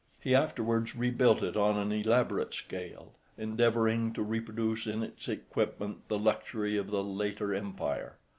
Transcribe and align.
He 0.19 0.33
afterwards 0.33 0.95
rebuilt 0.95 1.43
it 1.43 1.55
on 1.55 1.77
an 1.77 1.91
elaborate 1.91 2.55
scale, 2.55 3.13
endeavouring 3.37 4.13
to 4.13 4.23
reproduce 4.23 4.87
in 4.87 5.03
its 5.03 5.27
equipment 5.27 6.07
the 6.07 6.17
luxury 6.17 6.75
of 6.75 6.89
the 6.89 7.03
later 7.03 7.53
empire. 7.53 8.17